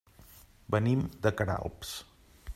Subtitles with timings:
[0.75, 1.95] Venim de Queralbs.